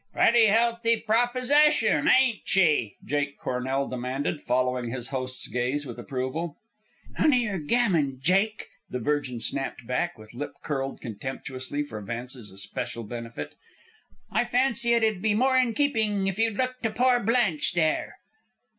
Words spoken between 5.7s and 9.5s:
with approval. "None o' your gammon, Jake," the Virgin